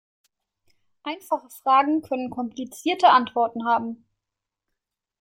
Einfache 1.03 1.47
Fragen 1.51 2.01
können 2.01 2.31
komplizierte 2.31 3.09
Antworten 3.09 3.67
haben. 3.67 4.03